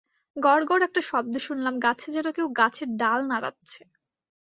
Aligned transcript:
গরগর 0.37 0.79
একটা 0.81 1.01
শব্দ 1.09 1.33
শুনলাম 1.37 1.75
গাছে 1.79 2.07
যেন 2.15 2.27
কেউ 2.31 2.47
গাছের 2.59 2.89
ডাল 2.97 3.19
নাড়াচ্ছে। 3.27 3.81